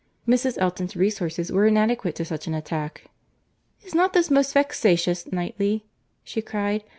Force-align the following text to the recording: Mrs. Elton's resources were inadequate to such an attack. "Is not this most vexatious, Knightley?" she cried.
Mrs. 0.27 0.57
Elton's 0.59 0.95
resources 0.95 1.51
were 1.51 1.67
inadequate 1.67 2.15
to 2.15 2.25
such 2.25 2.47
an 2.47 2.55
attack. 2.55 3.05
"Is 3.83 3.93
not 3.93 4.13
this 4.13 4.31
most 4.31 4.51
vexatious, 4.51 5.31
Knightley?" 5.31 5.85
she 6.23 6.41
cried. 6.41 6.83